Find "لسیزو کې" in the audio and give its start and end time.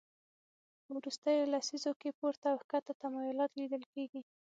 1.53-2.17